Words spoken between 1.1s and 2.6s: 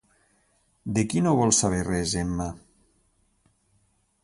qui no vol saber res Emma?